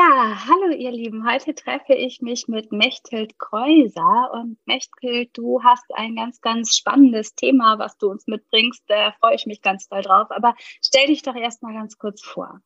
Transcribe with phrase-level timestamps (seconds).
[0.00, 1.30] Ja, hallo ihr Lieben.
[1.30, 4.30] Heute treffe ich mich mit Mechthild Kreuser.
[4.32, 8.82] Und Mechthild, du hast ein ganz, ganz spannendes Thema, was du uns mitbringst.
[8.88, 10.28] Da freue ich mich ganz doll drauf.
[10.30, 12.62] Aber stell dich doch erst mal ganz kurz vor.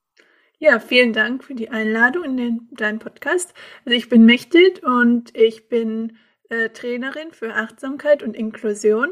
[0.59, 3.52] Ja, vielen Dank für die Einladung in den, deinen Podcast.
[3.85, 6.16] Also ich bin Mechthild und ich bin
[6.51, 9.10] äh, Trainerin für Achtsamkeit und Inklusion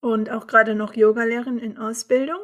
[0.00, 2.38] und auch gerade noch Yogalehrerin in Ausbildung.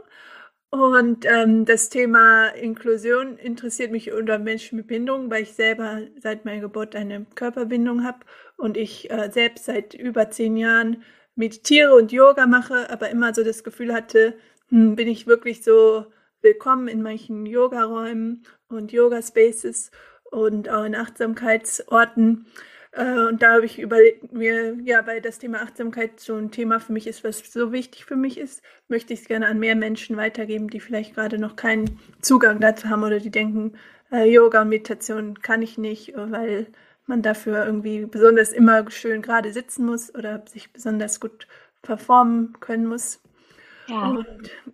[0.74, 6.45] Und ähm, das Thema Inklusion interessiert mich unter Menschen mit Behinderung, weil ich selber seit
[6.45, 8.18] meiner Geburt eine Körperbindung habe
[8.57, 11.04] und ich äh, selbst seit über zehn Jahren
[11.37, 14.35] meditiere und Yoga mache, aber immer so das Gefühl hatte,
[14.71, 16.07] hm, bin ich wirklich so
[16.43, 19.93] willkommen in manchen Yogaräumen und Yoga-Spaces
[20.24, 22.46] und auch in Achtsamkeitsorten.
[22.95, 26.80] Äh, und da habe ich überlegt, mir, ja, weil das Thema Achtsamkeit so ein Thema
[26.80, 29.74] für mich ist, was so wichtig für mich ist, möchte ich es gerne an mehr
[29.74, 33.74] Menschen weitergeben, die vielleicht gerade noch keinen Zugang dazu haben oder die denken,
[34.12, 36.68] äh, Yoga und Meditation kann ich nicht, weil
[37.06, 41.46] man dafür irgendwie besonders immer schön gerade sitzen muss oder sich besonders gut
[41.82, 43.20] performen können muss.
[43.88, 44.08] Ja.
[44.08, 44.26] Und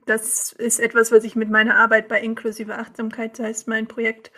[0.07, 4.31] das ist etwas, was ich mit meiner Arbeit bei inklusive Achtsamkeit, das heißt mein Projekt,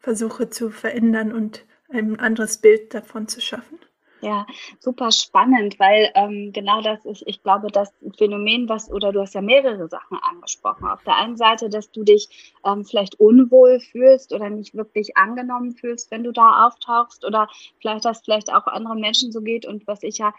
[0.00, 3.78] versuche zu verändern und ein anderes Bild davon zu schaffen.
[4.20, 4.46] Ja,
[4.80, 9.34] super spannend, weil ähm, genau das ist, ich glaube, das Phänomen, was, oder du hast
[9.34, 10.88] ja mehrere Sachen angesprochen.
[10.88, 15.72] Auf der einen Seite, dass du dich ähm, vielleicht unwohl fühlst oder nicht wirklich angenommen
[15.76, 17.48] fühlst, wenn du da auftauchst, oder
[17.80, 20.34] vielleicht, dass vielleicht auch anderen Menschen so geht und was ich ja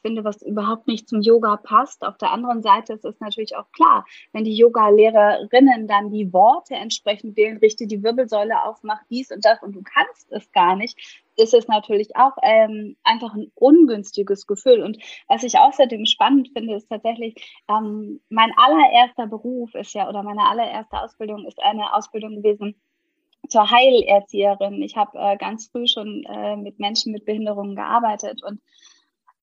[0.00, 2.04] finde, was überhaupt nicht zum Yoga passt.
[2.04, 6.74] Auf der anderen Seite ist es natürlich auch klar, wenn die Yoga-Lehrerinnen dann die Worte
[6.74, 10.76] entsprechend wählen, richte die Wirbelsäule auf, mach dies und das und du kannst es gar
[10.76, 10.98] nicht,
[11.36, 14.82] ist es natürlich auch ähm, einfach ein ungünstiges Gefühl.
[14.82, 17.34] Und was ich außerdem spannend finde, ist tatsächlich,
[17.68, 22.74] ähm, mein allererster Beruf ist ja, oder meine allererste Ausbildung ist eine Ausbildung gewesen
[23.48, 24.82] zur Heilerzieherin.
[24.82, 28.60] Ich habe äh, ganz früh schon äh, mit Menschen mit Behinderungen gearbeitet und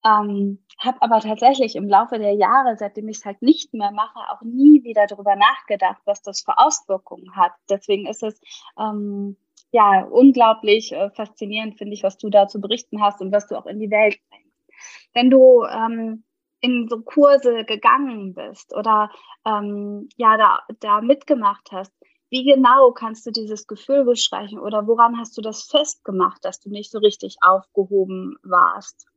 [0.06, 4.20] ähm, habe aber tatsächlich im Laufe der Jahre, seitdem ich es halt nicht mehr mache,
[4.32, 7.52] auch nie wieder darüber nachgedacht, was das für Auswirkungen hat.
[7.70, 8.40] Deswegen ist es
[8.80, 9.38] ähm,
[9.72, 13.56] ja unglaublich äh, faszinierend, finde ich, was du da zu berichten hast und was du
[13.56, 14.52] auch in die Welt bringst.
[15.14, 16.24] Wenn du ähm,
[16.62, 19.12] in so Kurse gegangen bist oder
[19.46, 21.94] ähm, ja da, da mitgemacht hast,
[22.30, 26.70] wie genau kannst du dieses Gefühl beschreiben oder woran hast du das festgemacht, dass du
[26.70, 29.11] nicht so richtig aufgehoben warst?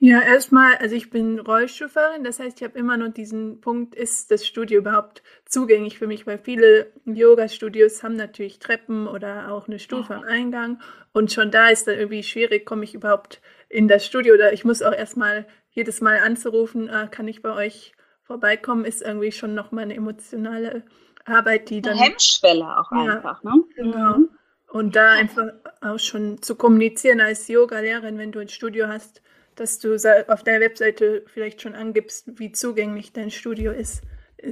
[0.00, 4.30] Ja, erstmal, also ich bin Rollstuhlfahrerin, das heißt, ich habe immer noch diesen Punkt, ist
[4.30, 9.80] das Studio überhaupt zugänglich für mich, weil viele Yoga-Studios haben natürlich Treppen oder auch eine
[9.80, 10.80] Stufe am Eingang
[11.12, 14.64] und schon da ist dann irgendwie schwierig, komme ich überhaupt in das Studio oder ich
[14.64, 17.92] muss auch erstmal jedes Mal anzurufen, ah, kann ich bei euch
[18.22, 20.84] vorbeikommen, ist irgendwie schon nochmal eine emotionale
[21.24, 21.94] Arbeit, die dann...
[21.94, 23.64] Eine Hemmschwelle auch ja, einfach, ne?
[23.74, 24.18] Genau.
[24.18, 24.28] Mhm.
[24.70, 25.48] Und da einfach
[25.80, 29.22] auch schon zu kommunizieren als Yoga-Lehrerin, wenn du ein Studio hast,
[29.60, 29.94] dass du
[30.28, 34.02] auf der Webseite vielleicht schon angibst, wie zugänglich dein Studio ist.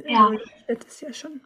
[0.06, 0.32] Ja.
[0.66, 1.40] Das ist ja schon.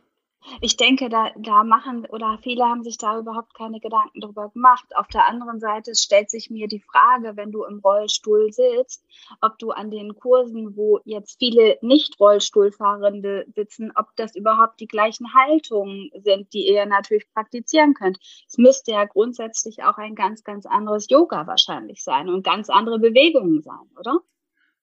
[0.63, 4.85] Ich denke, da, da machen oder viele haben sich da überhaupt keine Gedanken drüber gemacht.
[4.97, 9.05] Auf der anderen Seite stellt sich mir die Frage, wenn du im Rollstuhl sitzt,
[9.41, 15.33] ob du an den Kursen, wo jetzt viele Nicht-Rollstuhlfahrende sitzen, ob das überhaupt die gleichen
[15.35, 18.19] Haltungen sind, die ihr natürlich praktizieren könnt.
[18.49, 22.99] Es müsste ja grundsätzlich auch ein ganz, ganz anderes Yoga wahrscheinlich sein und ganz andere
[22.99, 24.21] Bewegungen sein, oder?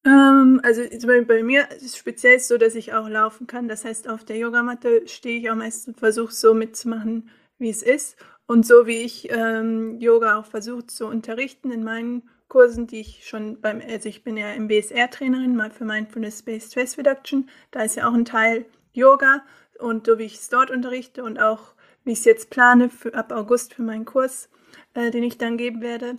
[0.07, 0.83] Ähm, also
[1.27, 3.67] bei mir ist es speziell so, dass ich auch laufen kann.
[3.67, 7.83] Das heißt, auf der Yogamatte stehe ich auch meistens und versuche so mitzumachen, wie es
[7.83, 8.15] ist.
[8.45, 13.27] Und so wie ich ähm, Yoga auch versucht zu unterrichten in meinen Kursen, die ich
[13.27, 17.49] schon beim, also ich bin ja MBSR-Trainerin mal für Mindfulness-Based Stress Reduction.
[17.71, 19.43] Da ist ja auch ein Teil Yoga.
[19.77, 21.73] Und so wie ich es dort unterrichte und auch
[22.05, 24.49] wie ich es jetzt plane für, ab August für meinen Kurs,
[24.93, 26.17] äh, den ich dann geben werde,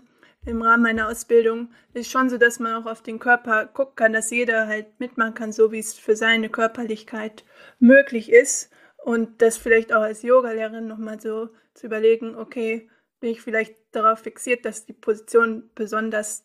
[0.48, 4.12] im Rahmen meiner Ausbildung ist schon so, dass man auch auf den Körper gucken kann,
[4.14, 7.44] dass jeder halt mitmachen kann, so wie es für seine Körperlichkeit
[7.78, 8.70] möglich ist.
[9.04, 12.88] Und das vielleicht auch als Yogalehrerin nochmal so zu überlegen, okay,
[13.20, 16.44] bin ich vielleicht darauf fixiert, dass die Position besonders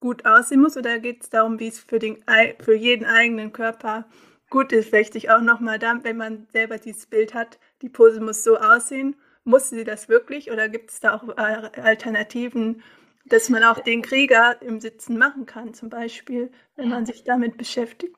[0.00, 2.24] gut aussehen muss oder geht es darum, wie es für, den,
[2.60, 4.06] für jeden eigenen Körper
[4.48, 4.88] gut ist?
[4.88, 8.56] Vielleicht sich auch nochmal da, wenn man selber dieses Bild hat, die Pose muss so
[8.56, 12.82] aussehen muss sie das wirklich oder gibt es da auch äh, Alternativen,
[13.26, 17.56] dass man auch den Krieger im Sitzen machen kann, zum Beispiel, wenn man sich damit
[17.56, 18.16] beschäftigt?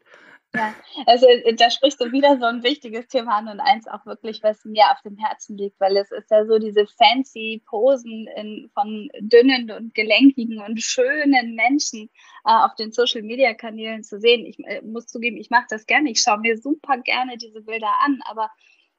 [0.54, 0.74] Ja,
[1.04, 1.26] also
[1.56, 4.84] da sprichst du wieder so ein wichtiges Thema an und eins auch wirklich, was mir
[4.90, 9.70] auf dem Herzen liegt, weil es ist ja so diese fancy Posen in, von dünnen
[9.70, 12.08] und gelenkigen und schönen Menschen
[12.46, 14.46] äh, auf den Social Media Kanälen zu sehen.
[14.46, 16.10] Ich äh, muss zugeben, ich mache das gerne.
[16.10, 18.50] Ich schaue mir super gerne diese Bilder an, aber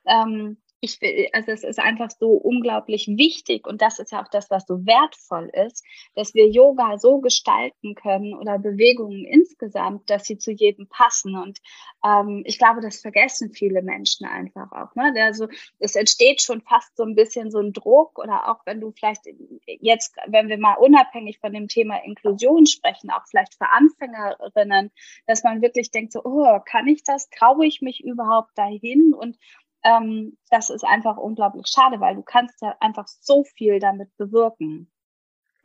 [0.06, 4.28] ähm, ich will, also es ist einfach so unglaublich wichtig und das ist ja auch
[4.28, 5.84] das, was so wertvoll ist,
[6.14, 11.36] dass wir Yoga so gestalten können oder Bewegungen insgesamt, dass sie zu jedem passen.
[11.36, 11.60] Und
[12.06, 14.94] ähm, ich glaube, das vergessen viele Menschen einfach auch.
[14.96, 15.14] Ne?
[15.24, 15.48] Also
[15.80, 19.22] es entsteht schon fast so ein bisschen so ein Druck oder auch wenn du vielleicht
[19.66, 24.92] jetzt, wenn wir mal unabhängig von dem Thema Inklusion sprechen, auch vielleicht für Anfängerinnen,
[25.26, 27.30] dass man wirklich denkt so, oh, kann ich das?
[27.30, 29.16] Traue ich mich überhaupt dahin?
[29.16, 29.38] Und
[29.84, 34.92] ähm, das ist einfach unglaublich schade, weil du kannst ja einfach so viel damit bewirken.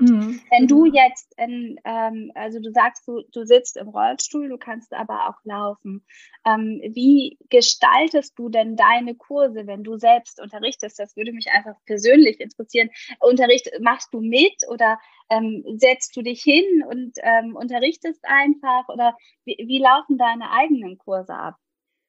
[0.02, 0.40] Mhm.
[0.50, 4.92] Wenn du jetzt, in, ähm, also du sagst, du, du sitzt im Rollstuhl, du kannst
[4.92, 6.04] aber auch laufen.
[6.44, 10.98] Ähm, wie gestaltest du denn deine Kurse, wenn du selbst unterrichtest?
[10.98, 12.90] Das würde mich einfach persönlich interessieren.
[13.20, 14.98] Unterricht, machst du mit oder
[15.30, 18.88] ähm, setzt du dich hin und ähm, unterrichtest einfach?
[18.88, 21.54] Oder wie, wie laufen deine eigenen Kurse ab?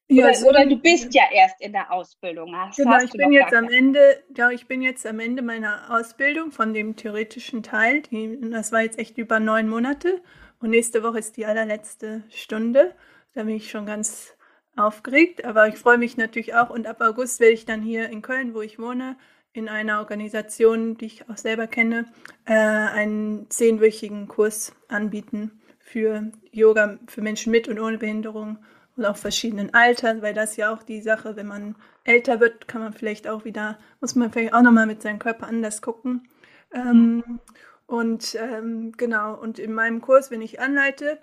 [0.09, 2.55] Ja, oder, so oder, du bist ja erst in der Ausbildung.
[2.55, 5.95] Hast, genau, hast ich bin jetzt am Ende, ja, ich bin jetzt am Ende meiner
[5.95, 8.01] Ausbildung von dem theoretischen Teil.
[8.01, 10.21] Die, das war jetzt echt über neun Monate
[10.59, 12.93] und nächste Woche ist die allerletzte Stunde.
[13.33, 14.35] Da bin ich schon ganz
[14.75, 18.21] aufgeregt, aber ich freue mich natürlich auch und ab August werde ich dann hier in
[18.21, 19.17] Köln, wo ich wohne,
[19.53, 22.05] in einer Organisation, die ich auch selber kenne,
[22.45, 28.57] äh, einen zehnwöchigen Kurs anbieten für Yoga für Menschen mit und ohne Behinderung
[28.95, 32.81] und auch verschiedenen Altern, weil das ja auch die Sache, wenn man älter wird, kann
[32.81, 36.27] man vielleicht auch wieder, muss man vielleicht auch nochmal mit seinem Körper anders gucken.
[36.73, 37.39] Ähm,
[37.85, 41.19] und ähm, genau, und in meinem Kurs, wenn ich anleite,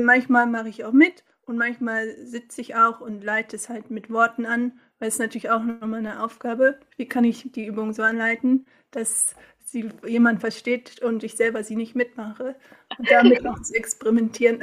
[0.00, 4.10] manchmal mache ich auch mit und manchmal sitze ich auch und leite es halt mit
[4.10, 8.02] Worten an, weil es natürlich auch nochmal eine Aufgabe, wie kann ich die Übung so
[8.02, 9.34] anleiten, dass
[9.64, 12.56] sie jemand versteht und ich selber sie nicht mitmache
[12.98, 14.60] und damit auch zu experimentieren.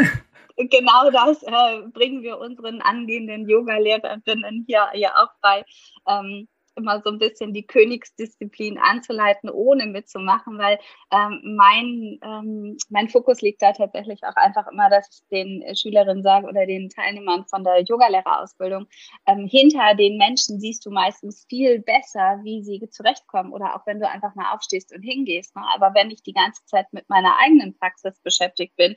[0.58, 5.64] Genau das äh, bringen wir unseren angehenden Yoga-Lehrerinnen hier, hier auch bei.
[6.08, 10.78] Ähm, immer so ein bisschen die Königsdisziplin anzuleiten, ohne mitzumachen, weil
[11.12, 16.24] ähm, mein, ähm, mein Fokus liegt da tatsächlich auch einfach immer, dass ich den Schülerinnen
[16.24, 18.88] sage oder den Teilnehmern von der Yogalehrerausbildung,
[19.26, 24.00] ähm, hinter den Menschen siehst du meistens viel besser, wie sie zurechtkommen oder auch wenn
[24.00, 25.56] du einfach mal aufstehst und hingehst.
[25.56, 25.64] Ne?
[25.74, 28.96] Aber wenn ich die ganze Zeit mit meiner eigenen Praxis beschäftigt bin,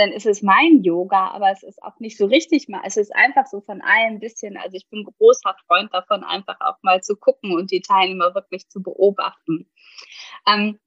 [0.00, 2.80] dann ist es mein Yoga, aber es ist auch nicht so richtig mal.
[2.84, 4.56] Es ist einfach so von allem ein bisschen.
[4.56, 8.68] Also ich bin großer Freund davon, einfach auch mal zu gucken und die Teilnehmer wirklich
[8.70, 9.70] zu beobachten.
[10.46, 10.80] Ähm,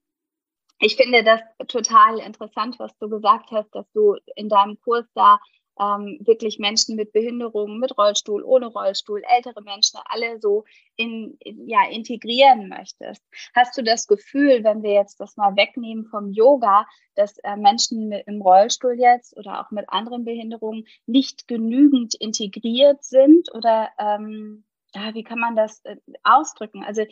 [0.80, 5.38] ich finde das total interessant, was du gesagt hast, dass du in deinem Kurs da
[5.80, 10.64] ähm, wirklich Menschen mit Behinderungen, mit Rollstuhl, ohne Rollstuhl, ältere Menschen, alle so
[10.96, 13.22] in, ja, integrieren möchtest.
[13.54, 18.08] Hast du das Gefühl, wenn wir jetzt das mal wegnehmen vom Yoga, dass äh, Menschen
[18.08, 24.64] mit, im Rollstuhl jetzt oder auch mit anderen Behinderungen nicht genügend integriert sind oder ähm,
[24.94, 26.84] ja, wie kann man das äh, ausdrücken?
[26.84, 27.04] Also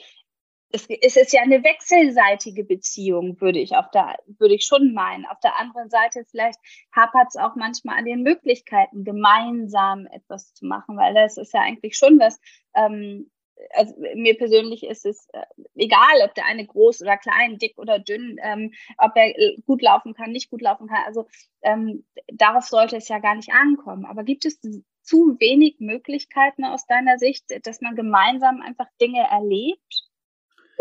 [0.72, 5.26] es, es ist ja eine wechselseitige Beziehung, würde ich auf der, würde ich schon meinen.
[5.26, 6.58] Auf der anderen Seite vielleicht
[6.94, 11.60] hapert es auch manchmal an den Möglichkeiten, gemeinsam etwas zu machen, weil das ist ja
[11.60, 12.40] eigentlich schon was,
[12.74, 13.30] ähm,
[13.74, 17.98] also mir persönlich ist es äh, egal, ob der eine groß oder klein, dick oder
[17.98, 21.04] dünn, ähm, ob er äh, gut laufen kann, nicht gut laufen kann.
[21.06, 21.26] Also
[21.62, 24.04] ähm, darauf sollte es ja gar nicht ankommen.
[24.04, 24.60] Aber gibt es
[25.02, 30.11] zu wenig Möglichkeiten aus deiner Sicht, dass man gemeinsam einfach Dinge erlebt?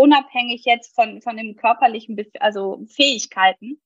[0.02, 3.80] Unabhängig jetzt von, von dem körperlichen, also Fähigkeiten?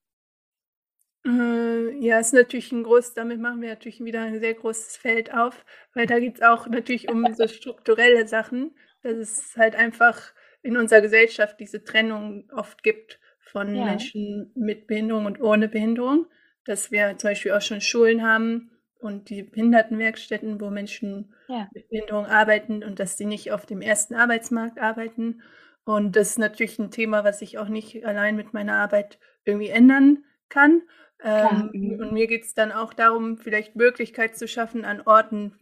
[1.26, 5.34] Äh, ja, ist natürlich ein großes, damit machen wir natürlich wieder ein sehr großes Feld
[5.34, 10.34] auf, weil da geht es auch natürlich um so strukturelle Sachen, dass es halt einfach
[10.62, 13.86] in unserer Gesellschaft diese Trennung oft gibt von ja.
[13.86, 16.28] Menschen mit Behinderung und ohne Behinderung,
[16.66, 21.70] dass wir zum Beispiel auch schon Schulen haben und die Behindertenwerkstätten, wo Menschen ja.
[21.74, 25.42] mit Behinderung arbeiten und dass sie nicht auf dem ersten Arbeitsmarkt arbeiten
[25.86, 29.70] und das ist natürlich ein Thema, was ich auch nicht allein mit meiner Arbeit irgendwie
[29.70, 30.82] ändern kann.
[31.24, 32.00] Ähm, mhm.
[32.02, 35.54] und mir geht es dann auch darum, vielleicht Möglichkeit zu schaffen an Orten,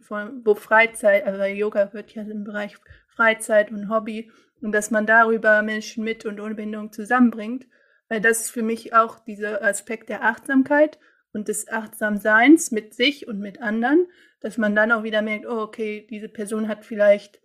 [0.44, 2.76] wo Freizeit, also Yoga wird ja im Bereich
[3.08, 7.66] Freizeit und Hobby, und dass man darüber Menschen mit und ohne Behinderung zusammenbringt.
[8.08, 10.98] Weil das ist für mich auch dieser Aspekt der Achtsamkeit
[11.32, 14.06] und des Achtsamseins mit sich und mit anderen,
[14.40, 17.40] dass man dann auch wieder merkt, oh, okay, diese Person hat vielleicht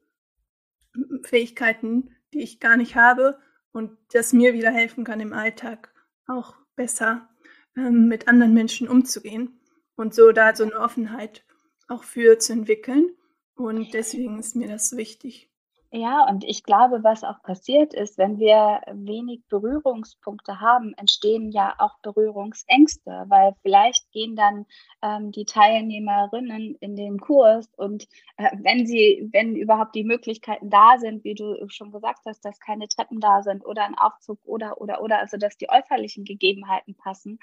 [1.23, 3.39] Fähigkeiten, die ich gar nicht habe
[3.71, 5.93] und das mir wieder helfen kann, im Alltag
[6.27, 7.29] auch besser
[7.75, 9.59] ähm, mit anderen Menschen umzugehen
[9.95, 11.43] und so da so eine Offenheit
[11.87, 13.11] auch für zu entwickeln.
[13.55, 15.48] Und deswegen ist mir das wichtig.
[15.91, 21.73] Ja, und ich glaube, was auch passiert ist, wenn wir wenig Berührungspunkte haben, entstehen ja
[21.79, 24.67] auch Berührungsängste, weil vielleicht gehen dann
[25.01, 28.03] ähm, die Teilnehmerinnen in den Kurs und
[28.37, 32.59] äh, wenn sie, wenn überhaupt die Möglichkeiten da sind, wie du schon gesagt hast, dass
[32.59, 36.93] keine Treppen da sind oder ein Aufzug oder, oder, oder, also dass die äußerlichen Gegebenheiten
[36.93, 37.39] passen,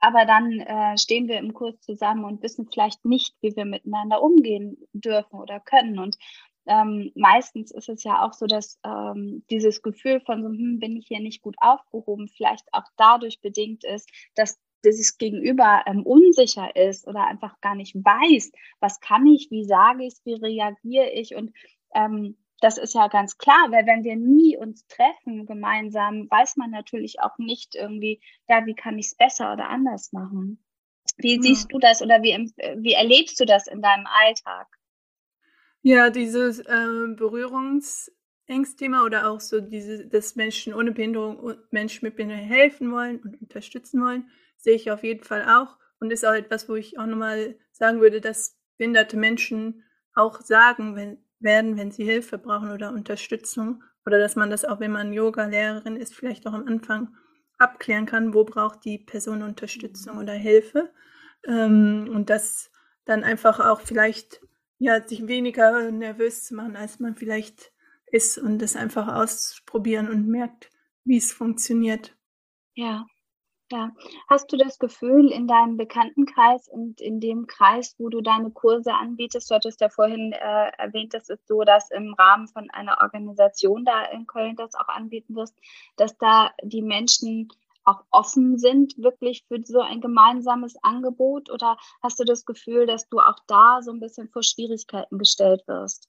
[0.00, 4.20] aber dann äh, stehen wir im Kurs zusammen und wissen vielleicht nicht, wie wir miteinander
[4.20, 5.98] umgehen dürfen oder können.
[5.98, 6.18] Und
[6.66, 10.96] ähm, meistens ist es ja auch so, dass ähm, dieses Gefühl von so, hm, bin
[10.96, 16.74] ich hier nicht gut aufgehoben, vielleicht auch dadurch bedingt ist, dass dieses Gegenüber ähm, unsicher
[16.76, 21.10] ist oder einfach gar nicht weiß, was kann ich, wie sage ich es, wie reagiere
[21.10, 21.52] ich und
[21.94, 26.70] ähm, das ist ja ganz klar, weil wenn wir nie uns treffen gemeinsam, weiß man
[26.70, 30.64] natürlich auch nicht irgendwie, ja, wie kann ich es besser oder anders machen.
[31.18, 32.32] Wie siehst du das oder wie,
[32.78, 34.66] wie erlebst du das in deinem Alltag?
[35.86, 42.16] Ja, dieses äh, Berührungsängstthema oder auch so diese, dass Menschen ohne Behinderung und Menschen mit
[42.16, 45.76] Behinderung helfen wollen und unterstützen wollen, sehe ich auf jeden Fall auch.
[46.00, 50.96] Und ist auch etwas, wo ich auch nochmal sagen würde, dass behinderte Menschen auch sagen
[50.96, 53.82] wenn, werden, wenn sie Hilfe brauchen oder Unterstützung.
[54.06, 57.14] Oder dass man das auch, wenn man Yoga-Lehrerin ist, vielleicht auch am Anfang
[57.58, 60.90] abklären kann, wo braucht die Person Unterstützung oder Hilfe.
[61.46, 62.70] Ähm, und das
[63.04, 64.40] dann einfach auch vielleicht
[64.78, 67.72] ja, sich weniger nervös zu machen, als man vielleicht
[68.06, 70.70] ist und das einfach ausprobieren und merkt,
[71.04, 72.16] wie es funktioniert.
[72.74, 73.06] Ja,
[73.72, 73.90] ja.
[74.28, 78.92] Hast du das Gefühl in deinem Bekanntenkreis und in dem Kreis, wo du deine Kurse
[78.92, 82.98] anbietest, du hattest ja vorhin äh, erwähnt, das ist so, dass im Rahmen von einer
[83.00, 85.58] Organisation da in Köln das auch anbieten wirst,
[85.96, 87.48] dass da die Menschen
[87.84, 91.50] auch offen sind, wirklich für so ein gemeinsames Angebot?
[91.50, 95.62] Oder hast du das Gefühl, dass du auch da so ein bisschen vor Schwierigkeiten gestellt
[95.66, 96.08] wirst?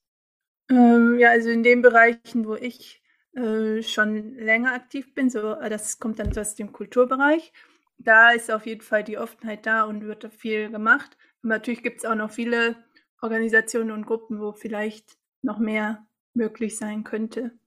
[0.70, 3.02] Ähm, ja, also in den Bereichen, wo ich
[3.34, 7.54] äh, schon länger aktiv bin, so äh, das kommt dann aus dem Kulturbereich.
[7.98, 11.18] Da ist auf jeden Fall die Offenheit da und wird viel gemacht.
[11.44, 12.76] Und natürlich gibt es auch noch viele
[13.22, 17.58] Organisationen und Gruppen, wo vielleicht noch mehr möglich sein könnte.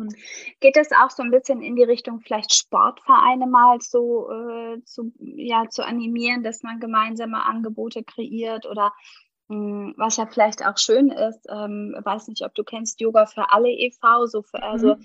[0.00, 0.14] Und
[0.60, 5.12] geht das auch so ein bisschen in die Richtung, vielleicht Sportvereine mal so äh, zu,
[5.18, 8.92] ja, zu animieren, dass man gemeinsame Angebote kreiert oder
[9.48, 13.26] mh, hm, was ja vielleicht auch schön ist, ähm, weiß nicht, ob du kennst Yoga
[13.26, 15.02] für alle e.V., so für also mhm.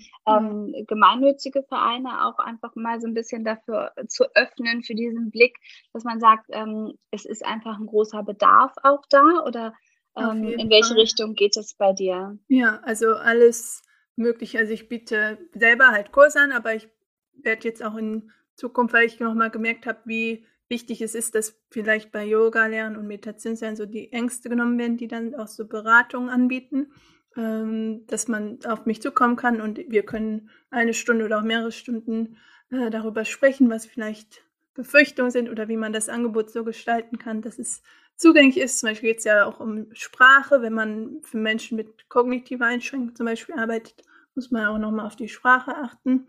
[0.74, 5.58] ähm, gemeinnützige Vereine auch einfach mal so ein bisschen dafür zu öffnen, für diesen Blick,
[5.92, 9.74] dass man sagt, ähm, es ist einfach ein großer Bedarf auch da oder
[10.16, 11.00] ähm, in welche Fall.
[11.00, 12.38] Richtung geht es bei dir?
[12.48, 13.82] Ja, also alles
[14.16, 14.58] möglich.
[14.58, 16.88] Also ich biete selber halt Kurse an, aber ich
[17.34, 21.60] werde jetzt auch in Zukunft, weil ich nochmal gemerkt habe, wie wichtig es ist, dass
[21.70, 25.48] vielleicht bei Yoga lernen und Meditation sein so die Ängste genommen werden, die dann auch
[25.48, 26.92] so Beratungen anbieten,
[27.36, 31.72] ähm, dass man auf mich zukommen kann und wir können eine Stunde oder auch mehrere
[31.72, 32.36] Stunden
[32.70, 34.42] äh, darüber sprechen, was vielleicht
[34.74, 37.82] Befürchtungen sind oder wie man das Angebot so gestalten kann, dass es
[38.16, 38.78] zugänglich ist.
[38.78, 40.62] Zum Beispiel geht es ja auch um Sprache.
[40.62, 44.02] Wenn man für Menschen mit kognitiver Einschränkung zum Beispiel arbeitet,
[44.34, 46.28] muss man auch nochmal auf die Sprache achten.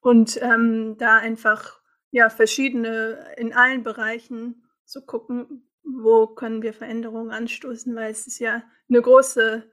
[0.00, 7.30] Und ähm, da einfach ja verschiedene in allen Bereichen zu gucken, wo können wir Veränderungen
[7.30, 9.64] anstoßen, weil es ist ja eine große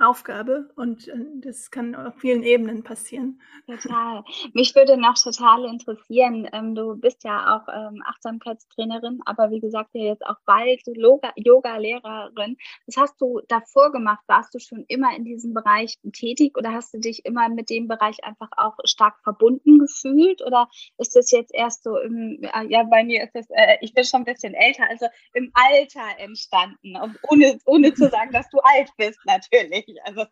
[0.00, 3.40] Aufgabe und äh, das kann auf vielen Ebenen passieren.
[3.66, 4.22] Total.
[4.54, 9.90] Mich würde noch total interessieren, ähm, du bist ja auch ähm, Achtsamkeitstrainerin, aber wie gesagt
[9.94, 12.56] ja jetzt auch bald Yoga-Lehrerin.
[12.86, 14.22] Was hast du davor gemacht?
[14.28, 17.88] Warst du schon immer in diesem Bereich tätig oder hast du dich immer mit dem
[17.88, 23.02] Bereich einfach auch stark verbunden gefühlt oder ist das jetzt erst so im, ja bei
[23.02, 26.96] mir ist das, äh, ich bin schon ein bisschen älter, also im Alter entstanden,
[27.28, 30.00] ohne, ohne zu sagen, dass du alt bist natürlich nicht.
[30.04, 30.26] Also.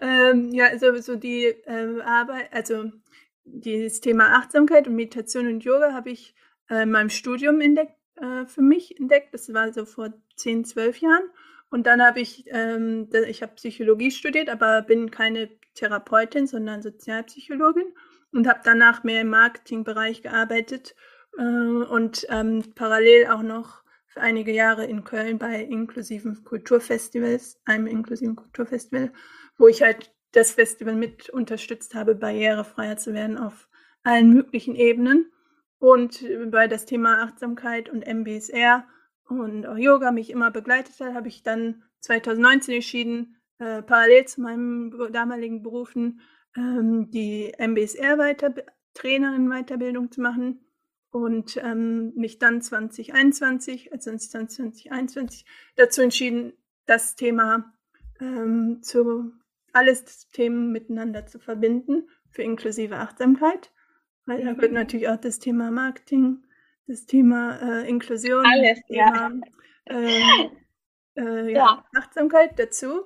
[0.00, 2.90] Ähm, ja, also so die äh, Arbeit, also
[3.44, 6.34] das Thema Achtsamkeit und Meditation und Yoga habe ich
[6.70, 9.34] äh, in meinem Studium entdeckt, äh, für mich entdeckt.
[9.34, 11.24] Das war so vor 10, 12 Jahren.
[11.70, 17.92] Und dann habe ich, ähm, ich habe Psychologie studiert, aber bin keine Therapeutin, sondern Sozialpsychologin
[18.32, 20.94] und habe danach mehr im Marketingbereich gearbeitet
[21.36, 27.86] äh, und ähm, parallel auch noch für einige Jahre in Köln bei inklusiven Kulturfestivals, einem
[27.86, 29.12] inklusiven Kulturfestival,
[29.58, 33.68] wo ich halt das Festival mit unterstützt habe, barrierefreier zu werden auf
[34.02, 35.30] allen möglichen Ebenen.
[35.78, 38.84] Und weil das Thema Achtsamkeit und MBSR
[39.28, 44.40] und auch Yoga mich immer begleitet hat, habe ich dann 2019 entschieden, äh, parallel zu
[44.40, 46.20] meinen damaligen Berufen
[46.56, 50.64] ähm, die MBSR-Trainerin Weiterbildung zu machen
[51.10, 55.44] und ähm, mich dann 2021, also 2021
[55.76, 56.52] dazu entschieden,
[56.86, 57.72] das Thema
[58.20, 59.32] ähm, zu
[59.72, 63.72] alles Themen miteinander zu verbinden für inklusive Achtsamkeit,
[64.26, 64.78] weil da wird mhm.
[64.78, 66.44] natürlich auch das Thema Marketing,
[66.86, 69.40] das Thema äh, Inklusion, alles, das Thema
[69.86, 69.96] ja.
[69.96, 70.50] äh,
[71.20, 71.84] äh, ja, ja.
[71.96, 73.02] Achtsamkeit dazu.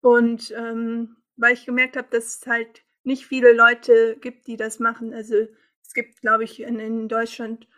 [0.00, 4.78] Und ähm, weil ich gemerkt habe, dass es halt nicht viele Leute gibt, die das
[4.78, 5.12] machen.
[5.14, 5.46] Also
[5.86, 7.68] es gibt, glaube ich, in, in Deutschland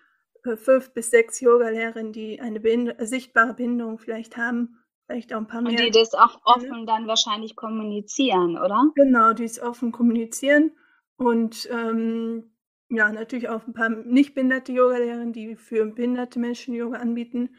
[0.45, 5.47] äh, fünf bis sechs Yoga-Lehrerinnen, die eine Behind sichtbare Behinderung vielleicht haben, vielleicht auch ein
[5.47, 5.73] paar mehr.
[5.73, 8.91] Und die das auch offen dann wahrscheinlich kommunizieren, oder?
[8.95, 10.73] Genau, die es offen kommunizieren.
[11.17, 12.51] Und ähm,
[12.89, 17.51] ja, natürlich auch ein paar nicht behinderte Yoga-Lehrerinnen, die für behinderte Menschen Yoga anbieten.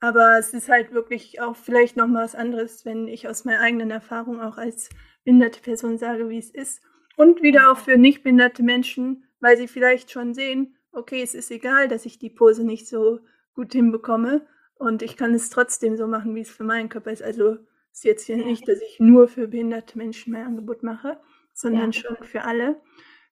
[0.00, 3.90] Aber es ist halt wirklich auch vielleicht nochmal was anderes, wenn ich aus meiner eigenen
[3.90, 4.88] Erfahrung auch als
[5.24, 6.80] behinderte Person sage, wie es ist.
[7.16, 11.50] Und wieder auch für nicht behinderte Menschen, weil sie vielleicht schon sehen, okay, es ist
[11.50, 13.20] egal, dass ich die Pose nicht so
[13.54, 17.22] gut hinbekomme und ich kann es trotzdem so machen, wie es für meinen Körper ist.
[17.22, 17.58] Also
[17.92, 21.18] ist jetzt hier nicht, dass ich nur für behinderte Menschen mein Angebot mache,
[21.52, 22.00] sondern ja.
[22.00, 22.80] schon für alle.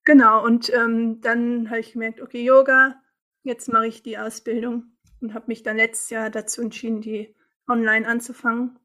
[0.04, 3.00] Genau, und ähm, dann habe ich gemerkt, okay, Yoga,
[3.42, 7.34] jetzt mache ich die Ausbildung und habe mich dann letztes Jahr dazu entschieden, die
[7.68, 8.78] online anzufangen.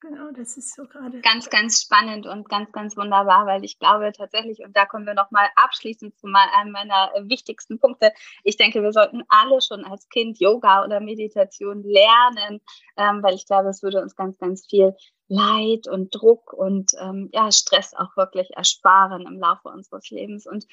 [0.00, 1.20] Genau, das ist so gerade.
[1.22, 5.14] Ganz, ganz spannend und ganz, ganz wunderbar, weil ich glaube tatsächlich, und da kommen wir
[5.14, 8.12] nochmal abschließend zu einem meiner wichtigsten Punkte.
[8.44, 12.60] Ich denke, wir sollten alle schon als Kind Yoga oder Meditation lernen,
[12.96, 14.94] ähm, weil ich glaube, es würde uns ganz, ganz viel
[15.26, 20.46] Leid und Druck und ähm, ja, Stress auch wirklich ersparen im Laufe unseres Lebens.
[20.46, 20.64] Und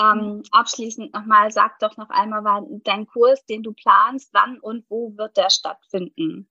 [0.00, 0.42] ähm, mhm.
[0.52, 5.36] abschließend nochmal, sag doch noch einmal dein Kurs, den du planst, wann und wo wird
[5.36, 6.48] der stattfinden?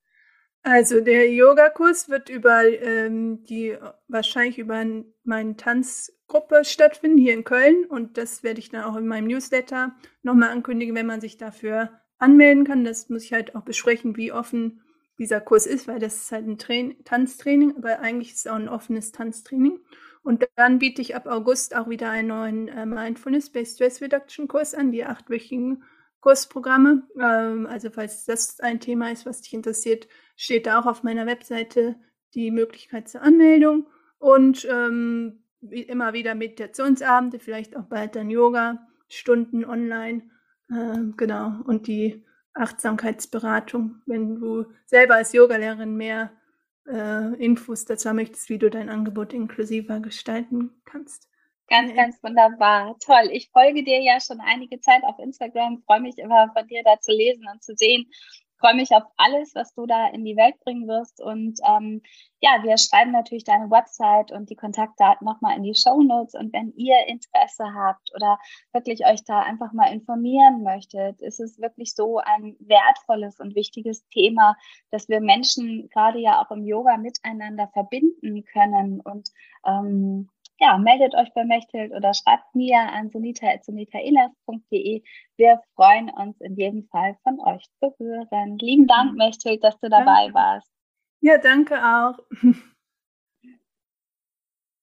[0.69, 3.77] Also der Yogakurs wird über ähm, die
[4.09, 4.83] wahrscheinlich über
[5.23, 9.95] meine Tanzgruppe stattfinden hier in Köln und das werde ich dann auch in meinem Newsletter
[10.23, 12.83] nochmal ankündigen, wenn man sich dafür anmelden kann.
[12.83, 14.81] Das muss ich halt auch besprechen, wie offen
[15.17, 18.55] dieser Kurs ist, weil das ist halt ein Train Tanztraining, aber eigentlich ist es auch
[18.55, 19.79] ein offenes Tanztraining.
[20.21, 24.73] Und dann biete ich ab August auch wieder einen neuen äh, Mindfulness-Based Stress Reduction Kurs
[24.73, 25.83] an, die achtwöchigen
[26.21, 27.07] Kursprogramme.
[27.19, 31.25] Ähm, also falls das ein Thema ist, was dich interessiert, steht da auch auf meiner
[31.25, 31.95] Webseite
[32.33, 33.87] die Möglichkeit zur Anmeldung
[34.19, 40.29] und ähm, wie immer wieder Meditationsabende, vielleicht auch bald dann Yoga, Stunden online.
[40.69, 41.61] Ähm, genau.
[41.65, 46.31] Und die Achtsamkeitsberatung, wenn du selber als Yogalehrerin mehr
[46.87, 51.29] äh, Infos dazu möchtest, wie du dein Angebot inklusiver gestalten kannst.
[51.69, 52.95] Ganz, ganz wunderbar.
[52.99, 53.29] Toll.
[53.31, 56.99] Ich folge dir ja schon einige Zeit auf Instagram, freue mich immer von dir da
[57.01, 58.09] zu lesen und zu sehen,
[58.59, 61.21] freue mich auf alles, was du da in die Welt bringen wirst.
[61.21, 62.01] Und ähm,
[62.39, 66.35] ja, wir schreiben natürlich deine Website und die Kontaktdaten nochmal in die Show Notes.
[66.35, 68.39] Und wenn ihr Interesse habt oder
[68.71, 74.07] wirklich euch da einfach mal informieren möchtet, ist es wirklich so ein wertvolles und wichtiges
[74.09, 74.55] Thema,
[74.91, 79.01] dass wir Menschen gerade ja auch im Yoga miteinander verbinden können.
[79.01, 79.29] Und
[79.65, 85.03] ähm, ja, meldet euch bei Mechthild oder schreibt mir an sonita.sonitaelas.de.
[85.37, 88.57] Wir freuen uns in jedem Fall von euch zu hören.
[88.57, 90.33] Lieben Dank, Mechthild, dass du dabei danke.
[90.33, 90.71] warst.
[91.21, 92.19] Ja, danke auch.